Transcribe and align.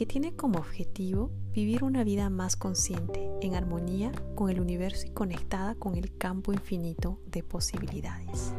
que 0.00 0.06
tiene 0.06 0.34
como 0.34 0.60
objetivo 0.60 1.30
vivir 1.52 1.84
una 1.84 2.04
vida 2.04 2.30
más 2.30 2.56
consciente, 2.56 3.30
en 3.42 3.54
armonía 3.54 4.10
con 4.34 4.48
el 4.48 4.58
universo 4.58 5.06
y 5.06 5.10
conectada 5.10 5.74
con 5.74 5.94
el 5.94 6.16
campo 6.16 6.54
infinito 6.54 7.20
de 7.26 7.42
posibilidades. 7.42 8.54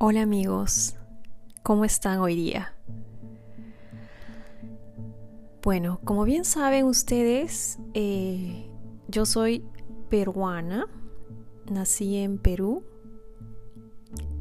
Hola 0.00 0.22
amigos, 0.22 0.96
¿cómo 1.62 1.84
están 1.84 2.18
hoy 2.18 2.34
día? 2.34 2.74
Bueno, 5.62 6.00
como 6.02 6.24
bien 6.24 6.44
saben 6.44 6.86
ustedes, 6.86 7.78
eh, 7.94 8.66
yo 9.06 9.24
soy 9.24 9.64
peruana, 10.08 10.88
nací 11.70 12.16
en 12.16 12.38
Perú, 12.38 12.82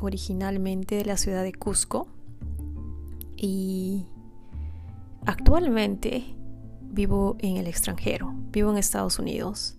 originalmente 0.00 0.94
de 0.94 1.04
la 1.04 1.18
ciudad 1.18 1.42
de 1.42 1.52
Cusco, 1.52 2.08
y 3.36 4.06
actualmente 5.26 6.34
vivo 6.80 7.36
en 7.40 7.58
el 7.58 7.66
extranjero, 7.66 8.34
vivo 8.50 8.70
en 8.70 8.78
Estados 8.78 9.18
Unidos. 9.18 9.76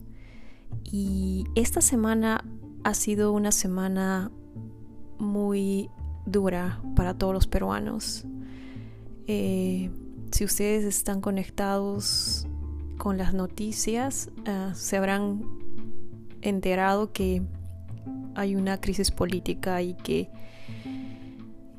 Y 0.83 1.45
esta 1.55 1.81
semana 1.81 2.45
ha 2.83 2.94
sido 2.94 3.31
una 3.31 3.52
semana 3.52 4.29
muy 5.17 5.89
dura 6.27 6.79
para 6.95 7.16
todos 7.17 7.33
los 7.33 7.47
peruanos. 7.47 8.23
Eh, 9.25 9.89
si 10.33 10.45
ustedes 10.45 10.83
están 10.83 11.21
conectados 11.21 12.47
con 12.97 13.19
las 13.19 13.35
noticias, 13.35 14.31
uh, 14.47 14.73
se 14.73 14.97
habrán 14.97 15.43
enterado 16.41 17.11
que 17.13 17.43
hay 18.33 18.55
una 18.55 18.81
crisis 18.81 19.11
política 19.11 19.83
y 19.83 19.93
que 19.93 20.31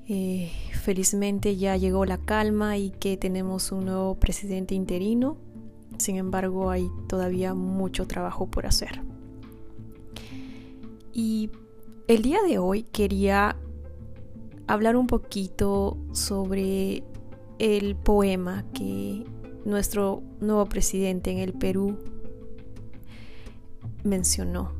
eh, 0.06 0.52
felizmente 0.72 1.56
ya 1.56 1.76
llegó 1.76 2.04
la 2.04 2.16
calma 2.18 2.78
y 2.78 2.90
que 2.90 3.16
tenemos 3.16 3.72
un 3.72 3.86
nuevo 3.86 4.14
presidente 4.14 4.76
interino. 4.76 5.36
Sin 5.98 6.16
embargo, 6.16 6.70
hay 6.70 6.88
todavía 7.08 7.54
mucho 7.54 8.06
trabajo 8.06 8.46
por 8.46 8.66
hacer. 8.66 9.02
Y 11.12 11.50
el 12.06 12.22
día 12.22 12.38
de 12.46 12.58
hoy 12.58 12.84
quería 12.84 13.56
hablar 14.68 14.96
un 14.96 15.08
poquito 15.08 15.96
sobre 16.12 17.02
el 17.58 17.96
poema 17.96 18.64
que 18.74 19.24
nuestro 19.64 20.22
nuevo 20.40 20.66
presidente 20.66 21.30
en 21.30 21.38
el 21.38 21.52
Perú 21.52 21.98
mencionó. 24.02 24.72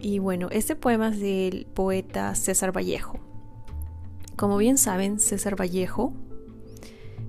Y 0.00 0.18
bueno, 0.18 0.48
este 0.50 0.76
poema 0.76 1.08
es 1.08 1.20
del 1.20 1.66
poeta 1.72 2.34
César 2.34 2.76
Vallejo. 2.76 3.18
Como 4.36 4.56
bien 4.56 4.78
saben, 4.78 5.20
César 5.20 5.58
Vallejo 5.58 6.12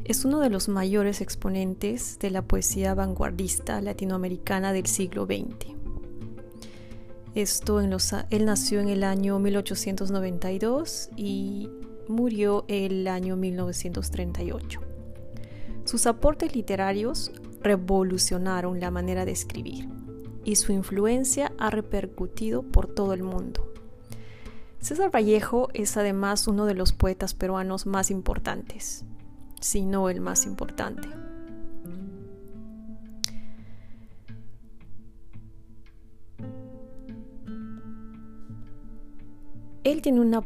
es 0.06 0.24
uno 0.26 0.40
de 0.40 0.50
los 0.50 0.70
mayores 0.70 1.22
exponentes 1.22 2.20
de 2.20 2.30
la 2.32 2.42
poesía 2.42 2.94
vanguardista 2.94 3.82
latinoamericana 3.82 4.72
del 4.74 4.86
siglo 4.86 5.26
XX. 5.26 5.76
Esto 7.34 7.82
en 7.82 7.90
los, 7.90 8.14
él 8.30 8.46
nació 8.46 8.80
en 8.80 8.88
el 8.88 9.04
año 9.04 9.40
1892 9.40 11.10
y 11.18 11.70
murió 12.08 12.66
el 12.68 13.08
año 13.08 13.36
1938. 13.36 14.82
Sus 15.84 16.06
aportes 16.08 16.56
literarios 16.56 17.32
revolucionaron 17.62 18.80
la 18.80 18.92
manera 18.92 19.26
de 19.26 19.32
escribir 19.32 19.90
y 20.44 20.56
su 20.56 20.72
influencia 20.72 21.52
ha 21.58 21.70
repercutido 21.70 22.64
por 22.64 22.88
todo 22.88 23.14
el 23.14 23.24
mundo. 23.24 23.72
César 24.80 25.10
Vallejo 25.10 25.70
es 25.74 25.98
además 25.98 26.48
uno 26.48 26.66
de 26.66 26.76
los 26.76 26.94
poetas 26.94 27.34
peruanos 27.34 27.88
más 27.88 28.12
importantes, 28.12 29.04
si 29.60 29.84
no 29.84 30.10
el 30.10 30.22
más 30.22 30.46
importante. 30.46 31.08
Él 39.84 40.02
tiene 40.02 40.20
una 40.20 40.42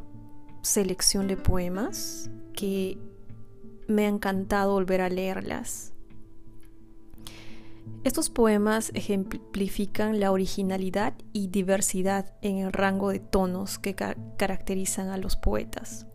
selección 0.70 1.28
de 1.28 1.36
poemas 1.36 2.30
que 2.54 2.98
me 3.88 4.06
ha 4.06 4.10
encantado 4.10 4.74
volver 4.74 5.02
a 5.02 5.10
leerlas. 5.10 5.94
Estos 8.04 8.30
poemas 8.30 8.92
ejemplifican 8.94 10.20
la 10.20 10.32
originalidad 10.32 11.16
y 11.34 11.48
diversidad 11.48 12.34
en 12.42 12.58
el 12.58 12.72
rango 12.72 13.10
de 13.10 13.20
tonos 13.20 13.80
que 13.80 13.96
caracterizan 13.96 15.10
a 15.10 15.18
los 15.18 15.36
poetas. 15.36 16.06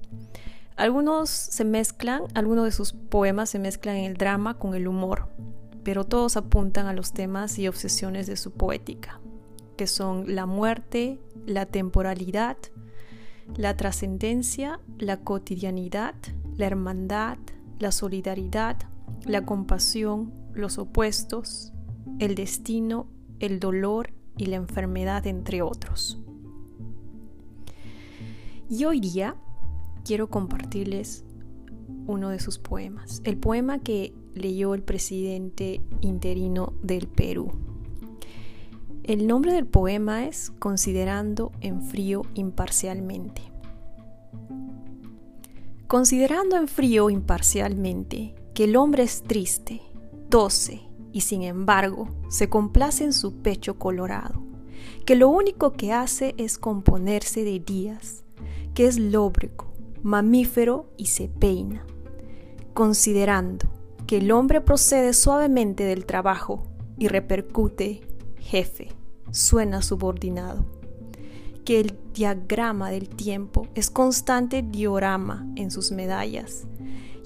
Algunos 0.77 1.31
se 1.31 1.65
mezclan, 1.65 2.23
algunos 2.35 2.65
de 2.65 2.73
sus 2.73 2.93
poemas 2.93 3.51
se 3.51 3.59
mezclan 3.59 3.97
en 3.97 4.05
el 4.05 4.17
drama 4.17 4.59
con 4.59 4.75
el 4.75 4.87
humor, 4.87 5.29
pero 5.83 6.05
todos 6.05 6.37
apuntan 6.37 6.87
a 6.87 6.95
los 6.95 7.13
temas 7.13 7.59
y 7.59 7.69
obsesiones 7.69 8.27
de 8.29 8.37
su 8.37 8.53
poética, 8.53 9.21
que 9.77 9.87
son 9.87 10.35
la 10.35 10.47
muerte, 10.47 11.21
la 11.45 11.67
temporalidad, 11.67 12.57
la 13.57 13.77
trascendencia, 13.77 14.81
la 14.99 15.19
cotidianidad, 15.21 16.15
la 16.57 16.67
hermandad, 16.67 17.39
la 17.79 17.93
solidaridad, 17.93 18.77
la 19.25 19.45
compasión, 19.45 20.33
los 20.53 20.79
opuestos, 20.79 21.73
el 22.19 22.35
destino, 22.35 23.07
el 23.41 23.61
dolor 23.61 24.11
y 24.37 24.47
la 24.47 24.57
enfermedad, 24.57 25.27
entre 25.27 25.63
otros. 25.63 26.21
Y 28.69 28.85
hoy 28.85 29.01
día 29.01 29.37
quiero 30.05 30.29
compartirles 30.29 31.25
uno 32.07 32.31
de 32.31 32.39
sus 32.39 32.59
poemas, 32.59 33.23
el 33.25 33.37
poema 33.37 33.79
que 33.79 34.15
leyó 34.35 34.75
el 34.75 34.83
presidente 34.83 35.81
interino 36.01 36.75
del 36.83 37.09
Perú. 37.09 37.53
El 39.05 39.27
nombre 39.27 39.53
del 39.53 39.67
poema 39.67 40.25
es 40.25 40.51
Considerando 40.59 41.53
en 41.61 41.83
frío 41.83 42.23
imparcialmente. 42.33 43.43
Considerando 45.87 46.57
en 46.57 46.69
frío 46.69 47.11
imparcialmente 47.11 48.35
que 48.55 48.65
el 48.65 48.77
hombre 48.77 49.03
es 49.03 49.23
triste, 49.23 49.83
tose 50.31 50.81
y 51.13 51.21
sin 51.21 51.43
embargo 51.43 52.09
se 52.31 52.49
complace 52.49 53.05
en 53.05 53.13
su 53.13 53.43
pecho 53.43 53.79
colorado, 53.79 54.43
que 55.05 55.17
lo 55.17 55.29
único 55.29 55.75
que 55.75 55.93
hace 55.93 56.35
es 56.39 56.57
componerse 56.57 57.45
de 57.45 57.61
días, 57.61 58.25
que 58.73 58.87
es 58.87 58.99
lóbrego, 58.99 59.67
mamífero 60.03 60.89
y 60.97 61.07
se 61.07 61.29
peina. 61.29 61.85
Considerando 62.73 63.69
que 64.07 64.17
el 64.17 64.33
hombre 64.33 64.63
procede 64.63 65.13
suavemente 65.13 65.85
del 65.85 66.07
trabajo 66.07 66.67
y 66.99 67.09
repercute 67.09 68.01
jefe, 68.45 68.89
suena 69.35 69.83
subordinado. 69.83 70.65
Que 71.65 71.81
el 71.81 71.99
diagrama 72.13 72.91
del 72.91 73.09
tiempo 73.09 73.67
es 73.75 73.91
constante 73.91 74.63
diorama 74.63 75.47
en 75.57 75.71
sus 75.71 75.91
medallas, 75.91 76.67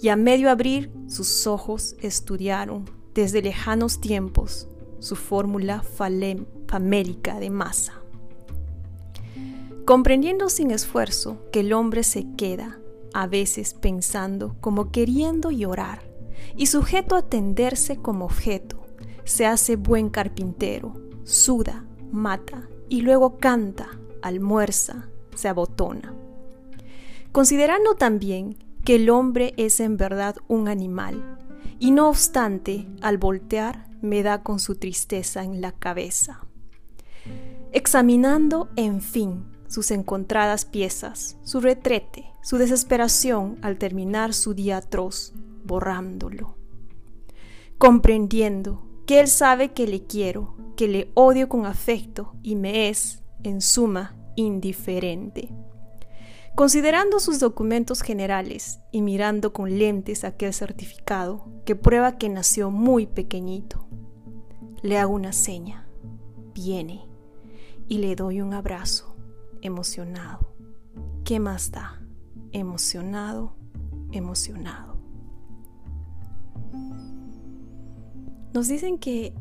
y 0.01 0.09
a 0.09 0.17
medio 0.17 0.51
abrir 0.51 0.91
sus 1.09 1.47
ojos 1.47 1.97
estudiaron 2.01 2.89
desde 3.15 3.43
lejanos 3.43 4.01
tiempos 4.01 4.69
su 5.01 5.17
fórmula 5.17 5.83
famélica 5.83 7.41
de 7.41 7.51
masa. 7.51 7.95
Comprendiendo 9.85 10.49
sin 10.49 10.71
esfuerzo 10.71 11.39
que 11.53 11.61
el 11.61 11.73
hombre 11.73 12.05
se 12.05 12.27
queda, 12.37 12.79
a 13.13 13.27
veces 13.27 13.75
pensando 13.75 14.57
como 14.61 14.91
queriendo 14.91 15.51
llorar, 15.51 16.03
y 16.57 16.67
sujeto 16.67 17.17
a 17.17 17.23
tenderse 17.23 17.97
como 17.97 18.25
objeto, 18.25 18.87
se 19.25 19.47
hace 19.47 19.77
buen 19.77 20.09
carpintero, 20.11 20.95
suda, 21.25 21.85
mata 22.13 22.69
y 22.89 23.03
luego 23.03 23.39
canta, 23.39 23.89
almuerza, 24.23 25.09
se 25.35 25.49
abotona. 25.49 26.15
Considerando 27.33 27.95
también 27.95 28.57
que 28.85 28.97
el 28.97 29.11
hombre 29.11 29.55
es 29.57 29.81
en 29.81 29.97
verdad 29.97 30.37
un 30.49 30.69
animal, 30.69 31.39
y 31.79 31.91
no 31.91 32.09
obstante, 32.09 32.89
al 33.03 33.19
voltear 33.19 33.87
me 34.01 34.23
da 34.23 34.43
con 34.43 34.59
su 34.59 34.77
tristeza 34.77 35.45
en 35.45 35.61
la 35.61 35.73
cabeza. 35.73 36.45
examinando, 37.73 38.69
en 38.77 39.03
fin, 39.03 39.45
sus 39.69 39.91
encontradas 39.91 40.65
piezas, 40.65 41.37
su 41.43 41.61
retrete, 41.61 42.33
su 42.43 42.57
desesperación 42.57 43.59
al 43.61 43.77
terminar 43.77 44.33
su 44.33 44.55
día 44.55 44.79
atroz, 44.79 45.35
borrándolo. 45.65 46.57
Comprendiendo 47.77 48.83
que 49.07 49.21
él 49.21 49.29
sabe 49.29 49.73
que 49.73 49.87
le 49.87 50.05
quiero, 50.05 50.57
que 50.79 50.87
le 50.87 51.11
odio 51.15 51.49
con 51.49 51.67
afecto 51.67 52.37
y 52.41 52.55
me 52.55 52.89
es, 52.89 53.21
en 53.43 53.61
suma, 53.61 54.15
indiferente. 54.37 55.53
Considerando 56.55 57.19
sus 57.19 57.41
documentos 57.41 58.01
generales 58.01 58.79
y 58.93 59.03
mirando 59.03 59.53
con 59.53 59.77
lentes 59.77 60.23
aquel 60.23 60.55
certificado 60.55 61.51
que 61.65 61.75
prueba 61.75 62.17
que 62.17 62.29
nació 62.29 62.71
muy 62.71 63.09
pequeñito, 63.09 63.89
le 64.81 64.99
hago 64.99 65.13
una 65.15 65.33
seña. 65.33 65.89
Viene 66.55 67.05
y 67.89 67.99
le 67.99 68.15
doy 68.15 68.41
un 68.41 68.55
abrazo, 68.55 69.17
emocionado. 69.63 70.55
¿Qué 71.25 71.41
más 71.41 71.73
da? 71.73 72.01
Emocionado, 72.53 73.57
emocionado. 74.13 74.97
Nos 78.55 78.69
dicen 78.69 78.99
que 78.99 79.35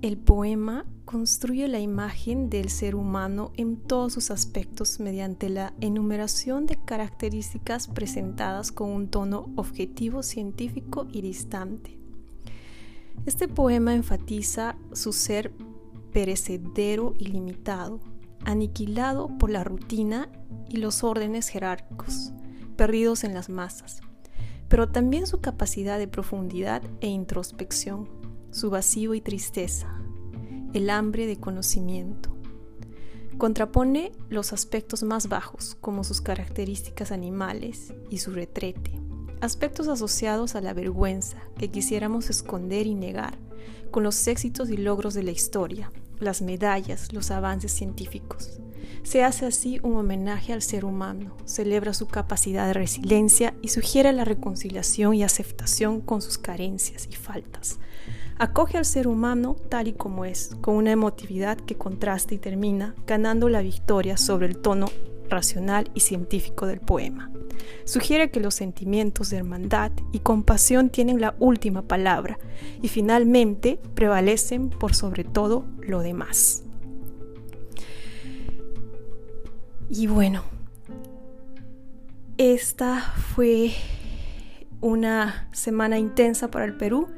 el 0.00 0.16
poema 0.16 0.86
construye 1.04 1.66
la 1.66 1.80
imagen 1.80 2.50
del 2.50 2.70
ser 2.70 2.94
humano 2.94 3.50
en 3.56 3.76
todos 3.76 4.12
sus 4.12 4.30
aspectos 4.30 5.00
mediante 5.00 5.48
la 5.48 5.72
enumeración 5.80 6.66
de 6.66 6.76
características 6.76 7.88
presentadas 7.88 8.70
con 8.70 8.90
un 8.90 9.08
tono 9.08 9.50
objetivo, 9.56 10.22
científico 10.22 11.08
y 11.10 11.22
distante. 11.22 11.98
Este 13.26 13.48
poema 13.48 13.94
enfatiza 13.94 14.76
su 14.92 15.12
ser 15.12 15.52
perecedero 16.12 17.14
y 17.18 17.24
limitado, 17.26 18.00
aniquilado 18.44 19.36
por 19.36 19.50
la 19.50 19.64
rutina 19.64 20.28
y 20.68 20.76
los 20.76 21.02
órdenes 21.02 21.48
jerárquicos, 21.48 22.32
perdidos 22.76 23.24
en 23.24 23.34
las 23.34 23.48
masas, 23.48 24.00
pero 24.68 24.88
también 24.88 25.26
su 25.26 25.40
capacidad 25.40 25.98
de 25.98 26.06
profundidad 26.06 26.82
e 27.00 27.08
introspección, 27.08 28.17
su 28.50 28.70
vacío 28.70 29.14
y 29.14 29.20
tristeza, 29.20 30.00
el 30.72 30.90
hambre 30.90 31.26
de 31.26 31.38
conocimiento. 31.38 32.34
Contrapone 33.36 34.12
los 34.28 34.52
aspectos 34.52 35.02
más 35.02 35.28
bajos, 35.28 35.76
como 35.80 36.02
sus 36.04 36.20
características 36.20 37.12
animales 37.12 37.92
y 38.10 38.18
su 38.18 38.32
retrete, 38.32 39.00
aspectos 39.40 39.88
asociados 39.88 40.54
a 40.54 40.60
la 40.60 40.74
vergüenza 40.74 41.38
que 41.56 41.70
quisiéramos 41.70 42.30
esconder 42.30 42.86
y 42.86 42.94
negar, 42.94 43.38
con 43.90 44.02
los 44.02 44.26
éxitos 44.26 44.70
y 44.70 44.76
logros 44.76 45.14
de 45.14 45.22
la 45.22 45.30
historia, 45.30 45.92
las 46.18 46.42
medallas, 46.42 47.12
los 47.12 47.30
avances 47.30 47.72
científicos. 47.72 48.60
Se 49.08 49.24
hace 49.24 49.46
así 49.46 49.80
un 49.82 49.96
homenaje 49.96 50.52
al 50.52 50.60
ser 50.60 50.84
humano, 50.84 51.34
celebra 51.46 51.94
su 51.94 52.08
capacidad 52.08 52.66
de 52.66 52.74
resiliencia 52.74 53.54
y 53.62 53.68
sugiere 53.68 54.12
la 54.12 54.26
reconciliación 54.26 55.14
y 55.14 55.24
aceptación 55.24 56.02
con 56.02 56.20
sus 56.20 56.36
carencias 56.36 57.08
y 57.10 57.14
faltas, 57.14 57.78
acoge 58.36 58.76
al 58.76 58.84
ser 58.84 59.08
humano 59.08 59.56
tal 59.70 59.88
y 59.88 59.94
como 59.94 60.26
es, 60.26 60.50
con 60.60 60.74
una 60.74 60.90
emotividad 60.90 61.56
que 61.56 61.74
contrasta 61.74 62.34
y 62.34 62.38
termina 62.38 62.94
ganando 63.06 63.48
la 63.48 63.62
victoria 63.62 64.18
sobre 64.18 64.46
el 64.46 64.58
tono 64.58 64.90
racional 65.30 65.90
y 65.94 66.00
científico 66.00 66.66
del 66.66 66.80
poema. 66.80 67.30
Sugiere 67.86 68.30
que 68.30 68.40
los 68.40 68.56
sentimientos 68.56 69.30
de 69.30 69.38
hermandad 69.38 69.90
y 70.12 70.18
compasión 70.18 70.90
tienen 70.90 71.18
la 71.18 71.34
última 71.38 71.80
palabra 71.80 72.38
y 72.82 72.88
finalmente 72.88 73.80
prevalecen 73.94 74.68
por 74.68 74.94
sobre 74.94 75.24
todo 75.24 75.64
lo 75.80 76.00
demás. 76.00 76.64
Y 79.90 80.06
bueno, 80.06 80.42
esta 82.36 83.00
fue 83.00 83.72
una 84.80 85.48
semana 85.52 85.98
intensa 85.98 86.50
para 86.50 86.64
el 86.64 86.76
Perú 86.76 87.08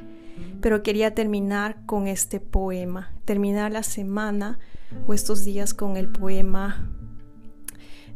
pero 0.61 0.83
quería 0.83 1.15
terminar 1.15 1.85
con 1.87 2.07
este 2.07 2.41
poema, 2.41 3.13
terminar 3.25 3.73
la 3.73 3.83
semana 3.83 4.59
o 5.07 5.15
estos 5.15 5.45
días 5.45 5.75
con 5.75 5.97
el 5.97 6.11
poema 6.11 6.91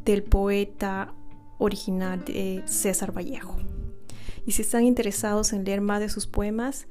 del 0.05 0.23
poeta 0.23 1.15
original 1.59 2.25
de 2.25 2.63
César 2.67 3.17
Vallejo. 3.17 3.57
Y 4.47 4.53
si 4.53 4.63
están 4.63 4.85
interesados 4.85 5.53
en 5.53 5.65
leer 5.65 5.81
más 5.81 6.01
de 6.01 6.11
sus 6.11 6.27
poemas, 6.27 6.87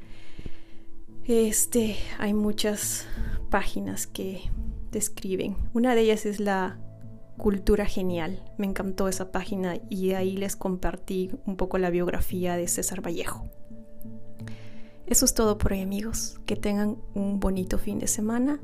este, 1.26 1.96
hay 2.18 2.34
muchas 2.34 3.06
páginas 3.52 4.08
que 4.08 4.42
describen. 4.92 5.56
Una 5.74 5.94
de 5.94 6.02
ellas 6.02 6.26
es 6.26 6.40
la 6.40 6.80
Cultura 7.38 7.86
Genial. 7.86 8.44
Me 8.58 8.66
encantó 8.66 9.08
esa 9.08 9.32
página 9.32 9.76
y 9.90 10.12
ahí 10.12 10.38
les 10.38 10.56
compartí 10.56 11.32
un 11.46 11.56
poco 11.56 11.78
la 11.78 11.90
biografía 11.90 12.56
de 12.56 12.68
César 12.68 13.06
Vallejo. 13.06 13.46
Eso 15.06 15.26
es 15.26 15.34
todo 15.34 15.58
por 15.58 15.74
hoy 15.74 15.82
amigos. 15.82 16.40
Que 16.46 16.56
tengan 16.56 16.98
un 17.14 17.40
bonito 17.40 17.78
fin 17.78 18.00
de 18.00 18.08
semana 18.08 18.60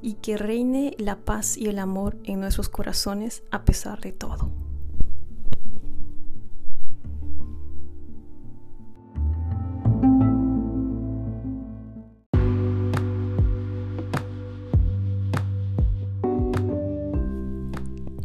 y 0.00 0.14
que 0.14 0.36
reine 0.36 0.94
la 0.98 1.16
paz 1.16 1.56
y 1.56 1.66
el 1.66 1.78
amor 1.78 2.18
en 2.24 2.40
nuestros 2.40 2.68
corazones 2.68 3.42
a 3.50 3.64
pesar 3.64 4.00
de 4.00 4.12
todo. 4.12 4.63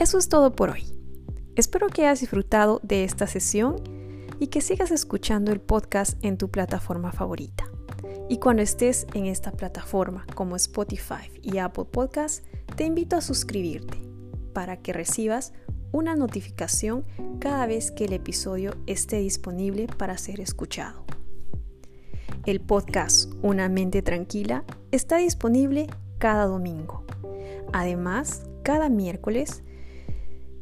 Eso 0.09 0.17
es 0.17 0.27
todo 0.27 0.55
por 0.55 0.71
hoy. 0.71 0.85
Espero 1.55 1.87
que 1.87 2.01
hayas 2.01 2.21
disfrutado 2.21 2.79
de 2.81 3.03
esta 3.03 3.27
sesión 3.27 3.75
y 4.39 4.47
que 4.47 4.59
sigas 4.59 4.89
escuchando 4.89 5.51
el 5.51 5.61
podcast 5.61 6.17
en 6.25 6.39
tu 6.39 6.49
plataforma 6.49 7.11
favorita. 7.11 7.69
Y 8.27 8.39
cuando 8.39 8.63
estés 8.63 9.05
en 9.13 9.27
esta 9.27 9.51
plataforma 9.51 10.25
como 10.33 10.55
Spotify 10.55 11.29
y 11.43 11.59
Apple 11.59 11.85
Podcast, 11.85 12.43
te 12.75 12.85
invito 12.85 13.17
a 13.17 13.21
suscribirte 13.21 13.99
para 14.51 14.77
que 14.77 14.93
recibas 14.93 15.53
una 15.91 16.15
notificación 16.15 17.05
cada 17.37 17.67
vez 17.67 17.91
que 17.91 18.05
el 18.05 18.13
episodio 18.13 18.71
esté 18.87 19.19
disponible 19.19 19.85
para 19.85 20.17
ser 20.17 20.39
escuchado. 20.39 21.05
El 22.47 22.61
podcast 22.61 23.31
Una 23.43 23.69
mente 23.69 24.01
tranquila 24.01 24.63
está 24.89 25.17
disponible 25.17 25.85
cada 26.17 26.47
domingo. 26.47 27.05
Además, 27.73 28.47
cada 28.63 28.89
miércoles 28.89 29.61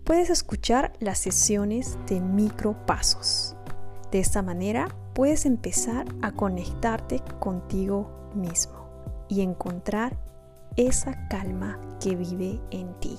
puedes 0.07 0.31
escuchar 0.31 0.93
las 0.99 1.19
sesiones 1.19 1.99
de 2.07 2.21
micropasos 2.21 3.57
de 4.11 4.19
esta 4.19 4.41
manera 4.41 4.87
puedes 5.13 5.45
empezar 5.45 6.05
a 6.21 6.31
conectarte 6.31 7.21
contigo 7.39 8.31
mismo 8.33 8.87
y 9.27 9.41
encontrar 9.41 10.17
esa 10.77 11.27
calma 11.27 11.79
que 11.99 12.15
vive 12.15 12.61
en 12.71 12.97
ti. 12.99 13.17